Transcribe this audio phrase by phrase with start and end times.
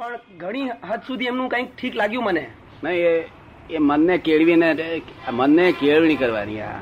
[0.00, 2.46] પણ ઘણી હદ સુધી એમનું કંઈક ઠીક લાગ્યું મને.
[2.84, 3.24] નહીં એ
[3.70, 4.68] એ મનને કેળવીને
[5.32, 6.78] મનને કેળવણી કરવાની આ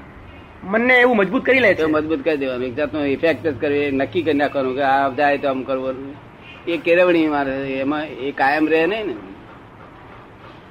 [0.65, 2.67] મનને એવું મજબૂત કરી લે તો મજબૂત કરી દેવાનું.
[2.67, 6.15] એક જાતનો ઇફેક્ટ જ કરવી નક્કી કરી નાખવાનું કે આ જાય તો આમ કરવાનું.
[6.69, 9.15] એ કેળવણી મારે એમાં એ કાયમ રહે નહીં ને.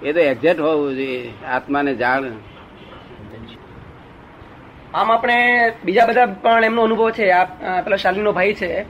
[0.08, 2.32] એ તો એક્ઝેક્ટ હોવું જોઈએ આત્માને જાણ.
[4.94, 5.38] આમ આપણે
[5.86, 7.32] બીજા બધા પણ એમનો અનુભવ છે.
[7.32, 8.86] આ પેલા શાલીનો ભાઈ છે.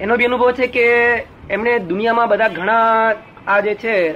[0.00, 0.86] એનો બી અનુભવ છે કે
[1.50, 3.14] એમણે દુનિયામાં બધા ઘણા
[3.46, 4.14] આ જે છે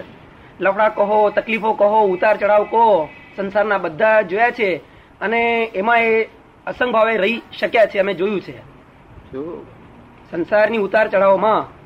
[0.60, 4.76] લફડા કહો તકલીફો કહો ઉતાર ચઢાવ કહો સંસારના બધા જોયા છે
[5.20, 6.28] અને એમાં એ
[6.66, 8.58] અસંગ ભાવે રહી શક્યા છે અમે જોયું છે.
[10.30, 11.82] સંસારની ઉતાર ચઢાવમાં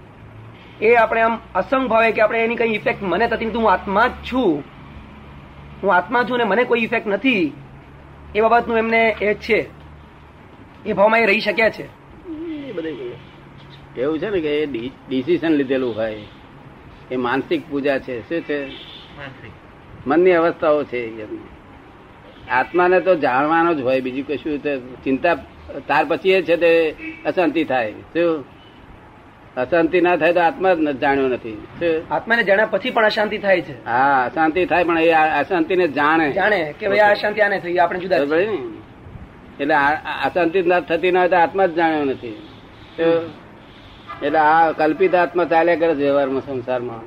[0.81, 4.07] એ આપણે આમ અસંગ ભાવે કે આપણે એની કઈ ઇફેક્ટ મને થતી નથી હું આત્મા
[4.07, 4.65] જ છું.
[5.83, 7.53] હું આત્મા છું ને મને કોઈ ઇફેક્ટ નથી.
[8.35, 9.67] એ બાબતનું એમને એ છે.
[10.87, 11.85] એ ભાવમાં એ રહી શક્યા છે.
[11.85, 13.06] એ બધું
[14.01, 14.67] એવું છે ને કે એ
[15.09, 16.23] ડિસિઝન લીધેલું હોય.
[17.11, 18.21] એ માનસિક પૂજા છે.
[18.29, 18.71] શું છે?
[20.07, 21.25] મનની અવસ્થાઓ છે
[22.49, 24.01] આત્માને તો જાણવાનો જ હોય.
[24.01, 25.35] બીજું કશું તો ચિંતા
[25.87, 26.95] ત્યાર પછી એ છે તે
[27.25, 27.93] અશાંતિ થાય.
[27.93, 28.45] શું?
[29.57, 31.67] અશાંતિ ના થાય તો આત્મા જ ન- જાણ્યો નથી.
[32.11, 33.85] આત્માને જાણ્યા પછી પણ અશાંતિ થાય છે.
[33.85, 36.33] હા અશાંતિ થાય પણ એ અશાંતિ અશાંતિને જાણે.
[36.33, 38.17] જાણે કે ભાઈ આ અશાંતિ આને થઈ આપણે જુદા
[39.61, 39.75] એટલે
[40.25, 42.49] અશાંતિ ના થતી ના હોય તો આત્મા જ જાણ્યો નથી.
[42.97, 43.31] તો
[44.23, 47.03] એટલે આ કલ્પિત આત્મા ચાલ્યા કરે વ્યવહારમાં સંસારમાં.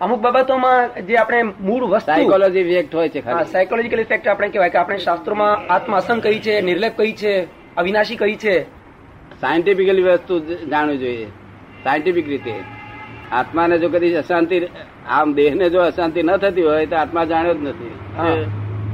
[0.00, 4.78] અમુક બાબતોમાં જે આપણે મૂળ વસ્તુ સાયકોલોજી ફેક્ટ હોય છે સાયકોલોજીકલ ઇફેક્ટ આપણે કહેવાય કે
[4.78, 7.32] આપણે શાસ્ત્રોમાં આત્માસન કહી છે નિર્લેપ કહી છે
[7.76, 8.56] અવિનાશી કહી છે.
[9.40, 10.34] સાયન્ટિફિકલી વસ્તુ
[10.72, 11.28] જાણવી જોઈએ.
[11.84, 12.54] સાયન્ટિફિક રીતે.
[13.38, 14.56] આત્માને જો કદી અશાંતિ
[15.16, 17.94] આમ દેહને જો અશાંતિ ન થતી હોય તો આત્મા જાણ્યો જ નથી.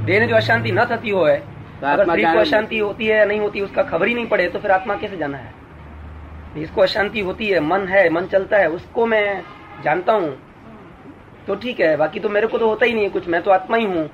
[0.07, 1.39] દેહને જો અશાંતિ ન થતી હોય
[1.81, 4.97] તો આત્મા અશાંતિ હોતી હૈ નહીં હોતી ઉસકા ખબર ही નહીં પડે તો ફિર આત્મા
[4.97, 5.53] કેસે જાના હૈ?
[6.54, 9.26] जिसको अशांति होती है मन है मन चलता है उसको मैं
[9.84, 10.32] जानता हूँ
[11.48, 13.52] तो ठीक है बाकी तो मेरे को तो होता ही नहीं है कुछ मैं तो
[13.52, 14.06] आत्मा ही हूँ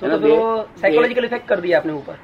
[0.00, 2.16] तो है ना, फिर वो देह- साइकोलॉजिकल इफेक्ट कर दिया अपने ऊपर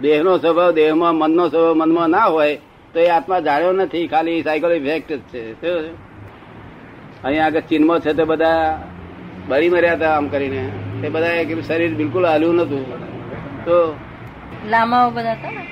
[0.00, 2.56] દેહનો સ્વભાવ દેહમાં મનનો સ્વભાવ મનમાં ના હોય
[2.94, 5.84] તો એ આત્મા જાણ્યો નથી ખાલી સાયકોલોજી ઇફેક્ટ જ છે શું?
[7.24, 8.58] અહીંયા આગળ ચીનમાં છે તે બધા
[9.48, 10.62] બળી મર્યા હતા આમ કરીને
[11.02, 12.82] તે બધા કીધું શરીર બિલકુલ હાલ્યું નતું
[13.66, 13.76] તો
[14.70, 15.62] લામાઓ બધા હતા ને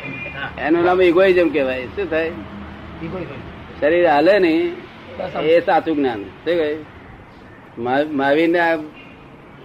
[0.62, 2.32] એનું નામ ઇગોઇઝમ કહેવાય શું થાય
[3.81, 4.75] શરીર હાલે નહીં.
[5.41, 6.23] એ સાચું જ્ઞાન.
[6.23, 6.61] શું
[8.61, 8.75] આ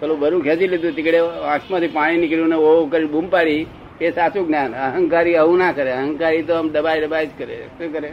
[0.00, 3.66] પેલું બરું ખેંચી લીધું તીકડે આંખમાંથી પાણી નીકળ્યું ને ઓ કરી બૂમ પાડી.
[4.00, 4.75] એ સાચું જ્ઞાન.
[4.75, 5.93] અહંકારી આવું ના કરે.
[5.93, 7.56] અહંકારી તો આમ દબાઈ દબાઈ જ કરે.
[7.78, 8.12] શું કરે?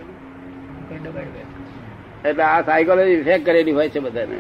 [2.30, 4.38] એટલે આ સાયકોલોજી ઇફેક્ટ કરેલી હોય છે બધાને.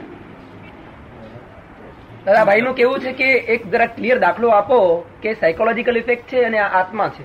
[2.26, 6.44] દાદા ભાઈ નું કેવું છે કે એક જરા ક્લિયર દાખલો આપો કે સાયકોલોજીકલ ઇફેક્ટ છે
[6.44, 7.24] અને આ આત્મા છે?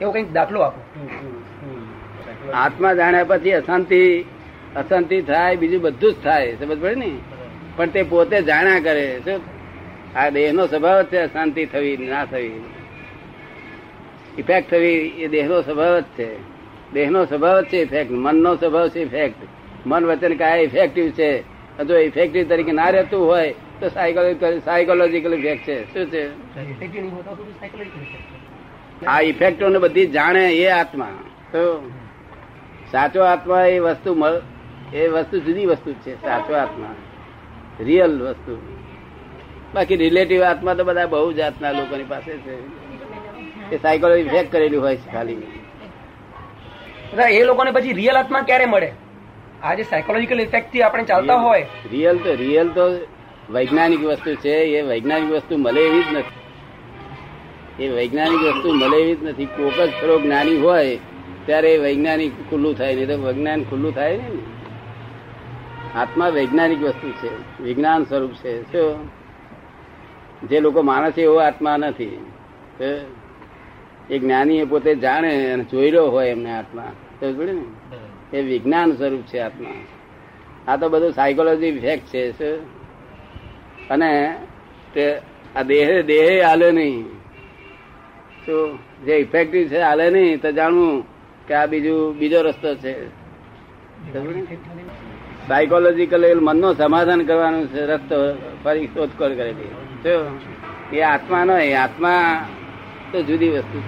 [0.00, 0.80] એવો કંઈક દાખલો આપો.
[2.52, 4.24] આત્મા જાણ્યા પછી અશાંતિ
[4.76, 7.10] અશાંતિ થાય બીજું બધું જ થાય સમજ પડે ને?
[7.76, 9.40] પણ તે પોતે જાણ્યા કરે શું?
[10.18, 12.64] આ દેહનો સ્વભાવ જ છે અશાંતિ થવી ના થવી.
[14.38, 16.36] ઇફેક્ટ થવી એ દેહનો સ્વભાવ જ છે.
[16.92, 19.36] દેહનો સ્વભાવ છે ઇફેક્ટ મનનો સ્વભાવ છે ઇફેક્ટ
[19.86, 21.40] મન વચન કાય ઇફેક્ટિવ છે.
[21.84, 25.94] જો ઇફેક્ટિવ તરીકે ના રહેતું હોય તો સાયકોલોજીકલ સાયકોલોજીકલ ઇફેક્ટ છે.
[25.94, 26.26] શું છે?
[29.06, 31.08] આ ઇફેક્ટો ને બધી જાણે એ આત્મા.
[31.52, 31.90] તો
[32.94, 34.16] સાચો આત્મા એ વસ્તુ
[34.92, 36.94] એ વસ્તુ જુદી વસ્તુ છે સાચો આત્મા.
[37.80, 38.78] રિયલ વસ્તુ.
[39.74, 42.54] બાકી રિલેટિવ આત્મા તો બધા બહુ જાતના લોકોની પાસે છે.
[43.74, 45.36] એ સાયકોલોજી ફેક કરેલી હોય છે ખાલી.
[47.30, 48.92] એ લોકોને પછી રિયલ આત્મા ક્યારે મળે?
[49.62, 51.66] આ જે સાયકોલોજીકલ ઇફેક્ટથી આપણે ચાલતા હોય.
[51.90, 53.06] રિયલ તો રિયલ તો
[53.50, 57.84] વૈજ્ઞાનિક વસ્તુ છે એ વૈજ્ઞાનિક વસ્તુ મળે એવી જ નથી.
[57.84, 59.46] એ વૈજ્ઞાનિક વસ્તુ મળે એવી જ નથી.
[59.46, 60.98] કોક જ ખરો જ્ઞાની હોય
[61.46, 64.30] ત્યારે એ વૈજ્ઞાનિક ખુલ્લું થાય નહીં તો વિજ્ઞાન ખુલ્લું થાય ને.
[65.94, 69.08] આત્મા વૈજ્ઞાનિક વસ્તુ છે વિજ્ઞાન સ્વરૂપ છે શું
[70.48, 72.26] જે લોકો માને છે એવો આત્મા નથી
[74.10, 78.38] એ જ્ઞાની એ પોતે જાણે અને જોઈ રહ્યો હોય એમને આત્મા ને?
[78.38, 79.70] એ વિજ્ઞાન સ્વરૂપ છે આત્મા.
[80.68, 82.56] આ તો બધું સાયકોલોજી ઇફેક્ટ છે શું?
[83.88, 84.36] અને
[84.94, 85.04] તે
[85.56, 87.04] આ દેહે દેહે હાલે નહીં.
[88.46, 91.13] શું જે ઇફેક્ટિવ છે હાલે નહીં તો જાણવું
[91.48, 93.08] કે આ બીજું, બીજો રસ્તો છે.
[95.48, 98.16] સાયકોલોજીકલ મનનો સમાધાન કરવાનું રસ્તો
[98.64, 99.68] ફરી શોધખોળ કરેલી
[100.04, 100.16] છે
[100.96, 102.46] એ આત્મા નો આત્મા
[103.12, 103.80] તો જુદી વસ્તુ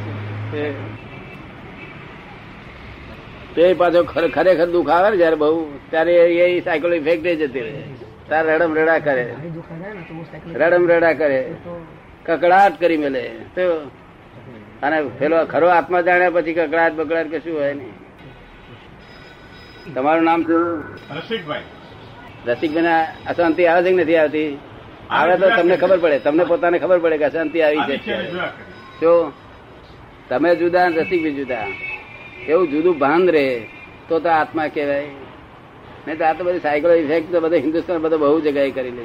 [0.53, 0.97] છે.
[3.55, 7.83] તે પાછો ખરેખર દુઃખ આવે ને જયારે બહુ, ત્યારે એ સાયકોલોજી ઇફેક્ટ જતી રહે.
[8.29, 9.35] તારે રડમ રડા કરે.
[10.53, 11.55] રડમ રડા કરે.
[12.27, 13.29] કકડાટ કરી મેલે.
[13.29, 13.91] તો
[14.83, 17.95] અને પેલો ખરો આત્મા જાણ્યા પછી કકડાટ બકડાટ કશું હોય નહીં.
[19.95, 20.85] તમારું નામ શું?
[21.17, 21.63] રસિકભાઈ.
[22.47, 24.59] રસિકભાઈ અશાંતિ આવે છે કે નથી આવતી?
[25.11, 26.19] આવે તો તમને ખબર પડે.
[26.19, 28.17] તમને પોતાને ખબર પડે કે અશાંતિ આવી છે.
[29.01, 29.33] જો
[30.29, 31.67] તમે જુદા રસિકભાઈ જુદા.
[32.49, 33.47] એવું જુદું ભાન રહે
[34.09, 35.07] તો તો આત્મા કહેવાય.
[36.07, 39.05] નહીં તો આ તો બધી સાયકલ ઇફેક્ટ તો બધા હિન્દુસ્તાન બધા બહુ જગ્યાએ કરી લે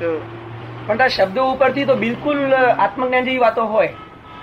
[0.00, 0.08] છે.
[0.86, 3.92] પણ આ શબ્દો ઉપરથી તો બિલકુલ આત્મજ્ઞાન જેવી વાતો હોય.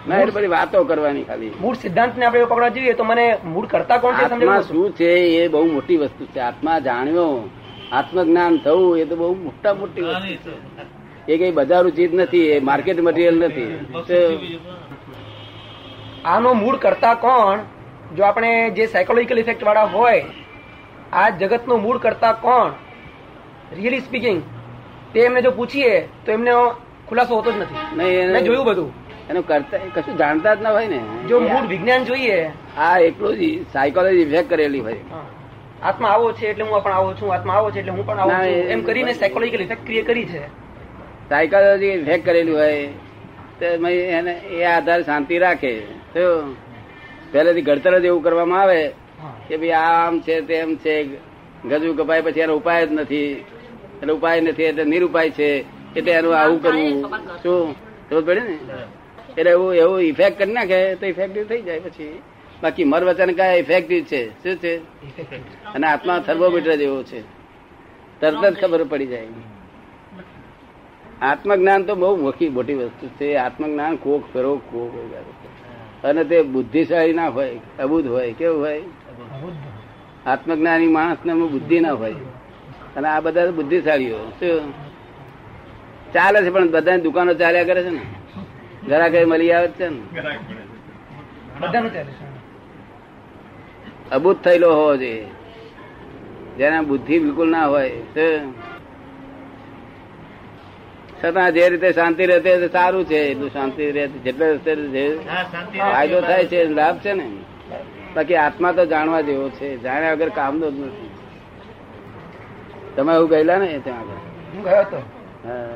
[0.08, 1.52] ના એટલે બધી વાતો કરવાની ખાલી.
[1.62, 5.10] મૂળ સિદ્ધાંત ને આપણે પકડવા જઈએ તો મને મૂળ કરતા કોણ છે આત્મા શું છે
[5.42, 6.40] એ બહુ મોટી વસ્તુ છે.
[6.50, 7.28] આત્મા જાણ્યો
[8.00, 11.34] આત્મજ્ઞાન થવું એ તો બહુ મોટા મોટી વસ્તુ છે.
[11.34, 13.72] એ કઈ બજારું ચીજ નથી એ માર્કેટ મટીરિયલ નથી.
[16.26, 17.60] આનો મૂળ કરતા કોણ?
[18.16, 20.26] જો આપણે જે સાયકોલોજીકલ ઇફેક્ટ વાળા હોય
[21.14, 22.70] આ જગતનો મૂળ કરતા કોણ?
[23.78, 24.42] રિયલી સ્પીકિંગ
[25.14, 25.94] તે એમને જો પૂછીએ
[26.26, 26.52] તો એમને
[27.08, 27.82] ખુલાસો હોતો જ નથી.
[27.98, 28.92] નહીં જોયું બધું.
[29.30, 31.00] એનું કરતા કશું જાણતા જ ના હોય ને.
[31.30, 32.40] જો મૂળ વિજ્ઞાન જોઈએ.
[32.78, 33.44] આ એટલું જ
[33.74, 34.98] સાયકોલોજી ઇફેક્ટ કરેલી હોય.
[35.84, 38.32] આત્મા આવો છે એટલે હું પણ આવો છું આત્મા આવો છે એટલે હું પણ આવો
[38.32, 38.74] છું.
[38.74, 40.42] એમ કરીને સાયકોલોજીકલ ઇફેક્ટ ક્રિએટ કરી છે.
[41.30, 42.88] સાયકોલોજી ઇફેક્ટ કરેલી હોય
[43.60, 43.66] તો
[44.20, 45.74] એને એ આધાર શાંતિ રાખે.
[46.16, 46.26] તો
[47.32, 48.82] પહેલેથી ઘડતર જ એવું કરવામાં આવે
[49.48, 50.96] કે ભાઈ આમ છે તેમ છે
[51.70, 53.32] ગજુ કપાય પછી એનો ઉપાય જ નથી.
[54.02, 55.50] એટલે ઉપાય નથી એટલે નિરુપાય છે.
[55.96, 56.96] એટલે એનું આવું કરવું.
[57.44, 57.76] શું?
[58.10, 58.56] ખબર પડે ને?
[59.38, 62.22] એટલે એવું એવું ઇફેક્ટ કરી નાખે તો ઇફેક્ટિવ થઈ જાય પછી.
[62.64, 64.30] બાકી મર વચન કયા ઇફેક્ટિવ છે?
[64.30, 64.78] શું છે?
[65.74, 67.22] અને આત્મા થર્મોમીટર જેવો છે.
[68.20, 69.28] તરત જ ખબર પડી જાય.
[71.22, 73.36] આત્મજ્ઞાન તો બહુ મોટી મોટી વસ્તુ છે.
[73.36, 75.14] આત્મજ્ઞાન કોક ફેરો, કોક
[76.06, 78.84] અને તે બુદ્ધિશાળી ના હોય, અબુદ્ધ હોય, કેવું હોય?
[80.26, 82.14] આત્મજ્ઞાની માણસ ને બુદ્ધિ ના હોય.
[82.96, 84.18] અને આ બધા બુદ્ધિશાળીઓ.
[84.18, 84.72] શું?
[86.14, 88.02] ચાલે છે પણ બધાની દુકાનો ચાલ્યા કરે છે ને?
[88.88, 90.02] જરા કઈ મળી આવે છે ને
[91.62, 92.26] બધાનું ચાલે છે.
[94.12, 95.26] અબુધ થયેલો હોવો જોઈએ.
[96.58, 97.92] જેના બુદ્ધિ બિલકુલ ના હોય
[101.22, 103.20] છતાં જે રીતે શાંતિ રહે તે સારું છે.
[103.32, 104.74] એટલું શાંતિ રહે જેટલે રસ્તે
[105.80, 107.28] ફાયદો થાય છે લાભ છે ને.
[108.16, 109.70] બાકી આત્મા તો જાણવા જેવો છે.
[109.82, 111.10] જાણ્યા વગર કામનો જ નથી.
[112.96, 114.20] તમે એવું ગયેલા ને ત્યાં આગળ?
[114.54, 115.00] હું ગયો હતો.
[115.46, 115.70] હા.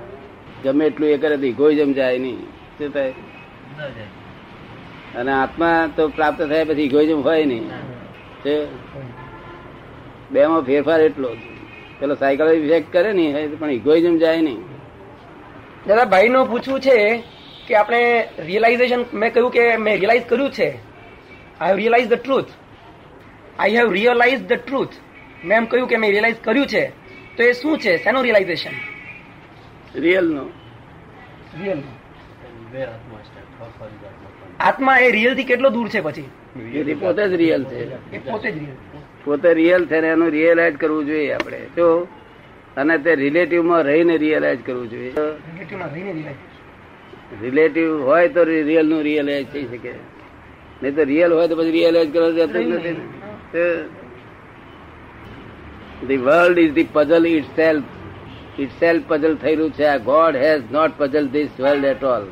[0.64, 2.57] ગમે એટલું એ કરે તો ઇગોઇઝમ જાય નહીં.
[2.78, 3.14] શું થાય?
[5.16, 7.66] અને આત્મા તો પ્રાપ્ત થયા પછી ઇગોઇઝમ હોય નહીં.
[8.44, 8.54] તે
[10.32, 11.30] બે માં ફેરફાર એટલો
[12.00, 13.26] પેલો સાયકલ ઇફેક્ટ કરે ને
[13.60, 14.62] પણ ઇગોઇઝમ જાય નહીં.
[15.88, 16.98] દાદા ભાઈ નું પૂછવું છે
[17.68, 18.02] કે આપણે
[18.46, 20.70] રિયલાઇઝેશન મેં કહ્યું કે મેં રિયલાઇઝ કર્યું છે.
[21.60, 22.52] I have realise the truth
[23.60, 24.96] I have realise the truth
[25.46, 26.84] મેં એમ કહ્યું કે મેં રિયલાઇઝ કર્યું છે.
[27.36, 27.94] તો એ શું છે?
[28.04, 28.76] શેનું રિયલાઇઝેશન
[30.04, 30.44] રિયલ નો.
[31.60, 31.80] રિયલ
[34.60, 36.28] આત્મા એ રિયલથી કેટલો દૂર છે પછી?
[36.94, 37.80] પોતે જ રિયલ છે.
[38.20, 38.76] પોતે જ રિયલ
[39.26, 41.60] પોતે રિયલ છે ને એનું રિયલાઇઝ કરવું જોઈએ આપણે.
[41.76, 42.08] જો
[42.78, 45.12] અને તે રિલેટિવમાં રહીને રિયલાઇઝ કરવું જોઈએ.
[45.12, 45.90] રિલેટિવમાં.
[47.42, 49.94] રિલેટિવ હોય તો રિયલનું રિયલાઇઝ થઈ શકે.
[50.82, 52.96] નહીં તો રિયલ હોય તો પછી રિયલાઇઝ કરવા જતું નથી.
[56.08, 57.24] The world is the puzzle
[57.56, 57.84] itself
[58.80, 59.86] itself puzzle થયેલું છે.
[59.86, 62.26] આ God has not puzzle this world at all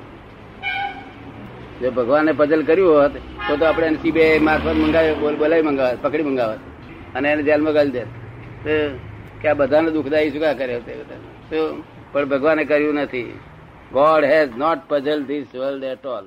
[1.82, 3.12] જો ભગવાને પઝલ કર્યું હોત,
[3.48, 6.60] તો તો આપણે એને સીબીઆઈ મારફત મંગાવી, બોલ બોલાવી મંગાવત, પકડી મંગાવત.
[7.16, 8.08] અને એને જેલમાં ગાલી દેત.
[9.42, 11.16] કે આ બધાને દુઃખદાયી શું કા કર્યો તે બધા?
[11.50, 13.40] તો પણ ભગવાને કર્યું નથી.
[13.94, 16.26] God has not puzzle this world at all